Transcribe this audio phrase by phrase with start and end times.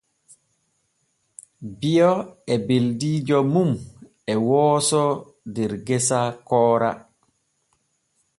[1.83, 2.07] Bio
[2.55, 3.71] e beldiijo mum
[4.31, 5.03] e wooso
[5.55, 6.91] der gesa koora.